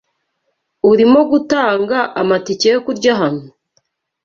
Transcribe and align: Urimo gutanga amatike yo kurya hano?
Urimo 0.91 1.19
gutanga 1.31 1.97
amatike 2.21 2.67
yo 2.73 2.79
kurya 2.85 3.13
hano? 3.21 3.43